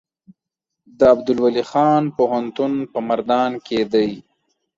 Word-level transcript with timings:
د 0.97 0.99
عبدالولي 1.13 1.63
خان 1.71 2.03
پوهنتون 2.17 2.73
په 2.91 2.99
مردان 3.07 3.51
کې 3.65 3.79
دی 3.93 4.09